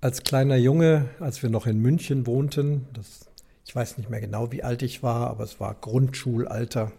[0.00, 3.28] Als kleiner Junge, als wir noch in München wohnten, das,
[3.64, 6.92] ich weiß nicht mehr genau, wie alt ich war, aber es war Grundschulalter,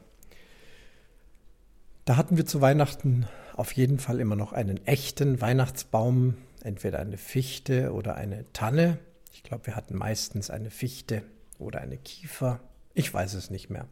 [2.04, 3.26] da hatten wir zu Weihnachten
[3.56, 8.98] auf jeden Fall immer noch einen echten Weihnachtsbaum, entweder eine Fichte oder eine Tanne.
[9.32, 11.22] Ich glaube, wir hatten meistens eine Fichte
[11.58, 12.60] oder eine Kiefer.
[12.96, 13.86] Ich weiß es nicht mehr.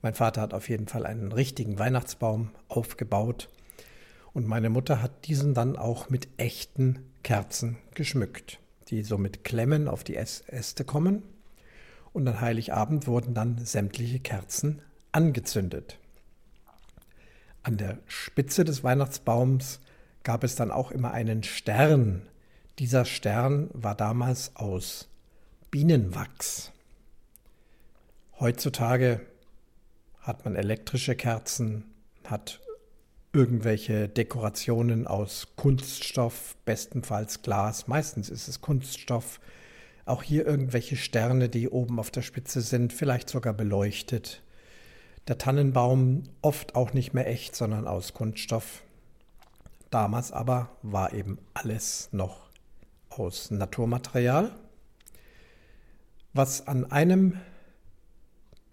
[0.00, 3.50] Mein Vater hat auf jeden Fall einen richtigen Weihnachtsbaum aufgebaut
[4.32, 8.58] und meine Mutter hat diesen dann auch mit echten Kerzen geschmückt,
[8.88, 11.22] die so mit Klemmen auf die Äste kommen.
[12.12, 15.98] Und an Heiligabend wurden dann sämtliche Kerzen angezündet.
[17.62, 19.80] An der Spitze des Weihnachtsbaums
[20.22, 22.22] gab es dann auch immer einen Stern.
[22.78, 25.08] Dieser Stern war damals aus
[25.70, 26.72] Bienenwachs.
[28.38, 29.20] Heutzutage
[30.20, 31.84] hat man elektrische Kerzen,
[32.24, 32.60] hat
[33.32, 39.40] irgendwelche Dekorationen aus Kunststoff, bestenfalls Glas, meistens ist es Kunststoff.
[40.04, 44.42] Auch hier irgendwelche Sterne, die oben auf der Spitze sind, vielleicht sogar beleuchtet.
[45.28, 48.82] Der Tannenbaum oft auch nicht mehr echt, sondern aus Kunststoff.
[49.90, 52.48] Damals aber war eben alles noch
[53.10, 54.52] aus Naturmaterial.
[56.32, 57.38] Was an einem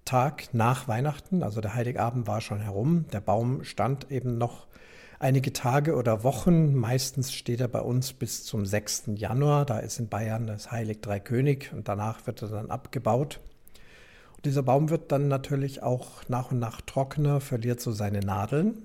[0.08, 4.68] Tag nach Weihnachten, also der Heiligabend war schon herum, der Baum stand eben noch
[5.20, 6.76] einige Tage oder Wochen.
[6.76, 9.12] Meistens steht er bei uns bis zum 6.
[9.16, 9.66] Januar.
[9.66, 13.40] Da ist in Bayern das Heilig Drei König und danach wird er dann abgebaut.
[14.36, 18.84] Und dieser Baum wird dann natürlich auch nach und nach trockener, verliert so seine Nadeln,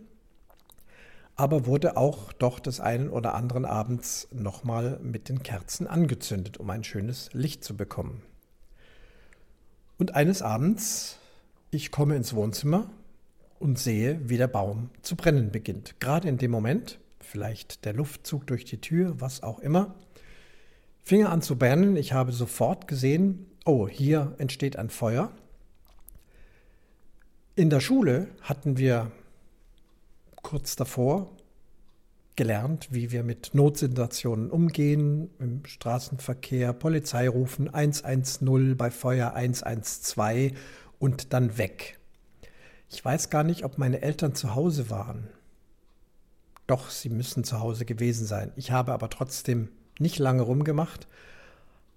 [1.36, 6.70] aber wurde auch doch des einen oder anderen Abends nochmal mit den Kerzen angezündet, um
[6.70, 8.22] ein schönes Licht zu bekommen.
[10.02, 11.16] Und eines Abends,
[11.70, 12.90] ich komme ins Wohnzimmer
[13.60, 16.00] und sehe, wie der Baum zu brennen beginnt.
[16.00, 19.94] Gerade in dem Moment, vielleicht der Luftzug durch die Tür, was auch immer,
[21.04, 21.94] fing er an zu brennen.
[21.94, 25.30] Ich habe sofort gesehen, oh, hier entsteht ein Feuer.
[27.54, 29.12] In der Schule hatten wir
[30.34, 31.30] kurz davor
[32.36, 40.52] gelernt, wie wir mit Notsituationen umgehen, im Straßenverkehr, Polizei rufen 110, bei Feuer 112
[40.98, 41.98] und dann weg.
[42.90, 45.28] Ich weiß gar nicht, ob meine Eltern zu Hause waren.
[46.66, 48.52] Doch, sie müssen zu Hause gewesen sein.
[48.56, 49.68] Ich habe aber trotzdem
[49.98, 51.08] nicht lange rumgemacht,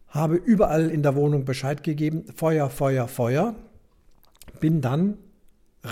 [0.07, 3.55] habe überall in der Wohnung Bescheid gegeben, Feuer, Feuer, Feuer,
[4.59, 5.17] bin dann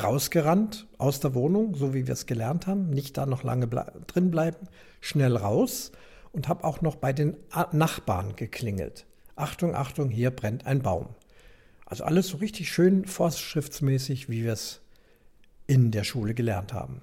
[0.01, 4.31] rausgerannt aus der Wohnung, so wie wir es gelernt haben, nicht da noch lange drin
[4.31, 4.67] bleiben,
[5.01, 5.91] schnell raus
[6.31, 7.35] und habe auch noch bei den
[7.71, 9.05] Nachbarn geklingelt.
[9.35, 11.09] Achtung, Achtung, hier brennt ein Baum.
[11.85, 14.81] Also alles so richtig schön vorschriftsmäßig, wie wir es
[15.67, 17.01] in der Schule gelernt haben.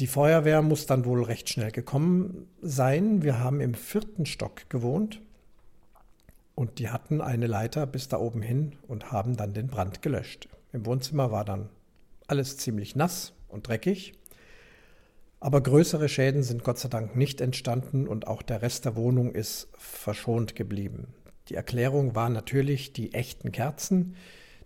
[0.00, 3.22] Die Feuerwehr muss dann wohl recht schnell gekommen sein.
[3.22, 5.22] Wir haben im vierten Stock gewohnt
[6.54, 10.48] und die hatten eine Leiter bis da oben hin und haben dann den Brand gelöscht.
[10.72, 11.68] Im Wohnzimmer war dann
[12.26, 14.14] alles ziemlich nass und dreckig.
[15.40, 19.32] Aber größere Schäden sind Gott sei Dank nicht entstanden und auch der Rest der Wohnung
[19.32, 21.14] ist verschont geblieben.
[21.48, 24.16] Die Erklärung war natürlich die echten Kerzen,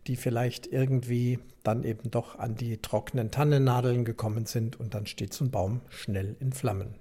[0.07, 5.35] die vielleicht irgendwie dann eben doch an die trockenen Tannennadeln gekommen sind und dann steht
[5.35, 6.95] so ein Baum schnell in Flammen.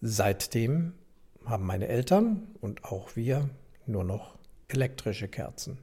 [0.00, 0.94] Seitdem
[1.44, 3.48] haben meine Eltern und auch wir
[3.86, 4.36] nur noch
[4.68, 5.78] elektrische Kerzen.